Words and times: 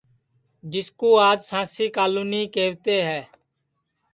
جِسکُو 0.71 1.09
آج 1.29 1.39
سانٚسی 1.49 1.85
کالونی 1.95 2.43
کیہتے 2.53 2.95
ہے 3.07 3.21